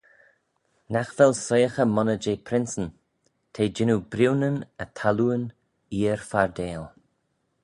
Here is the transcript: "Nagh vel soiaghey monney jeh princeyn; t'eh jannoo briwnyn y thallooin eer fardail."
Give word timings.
"Nagh 0.93 1.11
vel 1.17 1.33
soiaghey 1.45 1.87
monney 1.95 2.19
jeh 2.23 2.43
princeyn; 2.47 2.89
t'eh 3.53 3.71
jannoo 3.75 4.01
briwnyn 4.11 4.57
y 4.83 4.89
thallooin 4.99 5.45
eer 6.01 6.19
fardail." 6.29 6.87